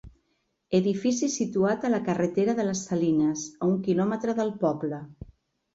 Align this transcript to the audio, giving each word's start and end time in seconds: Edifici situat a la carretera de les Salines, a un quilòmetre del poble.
Edifici 0.77 1.29
situat 1.33 1.85
a 1.89 1.91
la 1.97 2.01
carretera 2.09 2.57
de 2.61 2.67
les 2.71 2.83
Salines, 2.89 3.45
a 3.65 3.71
un 3.75 3.81
quilòmetre 3.91 4.41
del 4.43 4.55
poble. 4.67 5.07